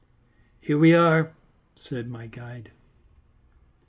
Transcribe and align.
"Here 0.59 0.79
we 0.79 0.95
are," 0.95 1.35
said 1.79 2.09
my 2.09 2.25
guide. 2.25 2.71